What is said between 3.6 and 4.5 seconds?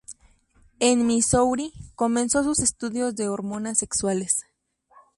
sexuales.